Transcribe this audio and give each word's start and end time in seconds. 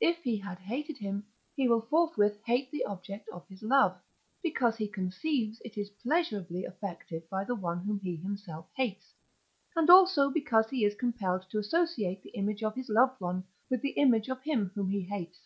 If 0.00 0.18
he 0.22 0.36
had 0.36 0.60
hated 0.60 0.98
him, 0.98 1.26
he 1.56 1.66
will 1.66 1.80
forthwith 1.80 2.38
hate 2.44 2.70
the 2.70 2.84
object 2.84 3.28
of 3.30 3.44
his 3.48 3.60
love, 3.60 3.98
because 4.40 4.76
he 4.76 4.86
conceives 4.86 5.60
it 5.64 5.76
is 5.76 5.90
pleasurably 5.90 6.64
affected 6.64 7.28
by 7.28 7.42
one 7.46 7.80
whom 7.80 7.98
he 7.98 8.14
himself 8.14 8.66
hates: 8.76 9.14
and 9.74 9.90
also 9.90 10.30
because 10.30 10.70
he 10.70 10.84
is 10.84 10.94
compelled 10.94 11.44
to 11.50 11.58
associate 11.58 12.22
the 12.22 12.30
image 12.38 12.62
of 12.62 12.76
his 12.76 12.88
loved 12.88 13.20
one 13.20 13.42
with 13.68 13.80
the 13.82 13.90
image 13.98 14.28
of 14.28 14.40
him 14.42 14.70
whom 14.76 14.88
he 14.90 15.00
hates. 15.02 15.40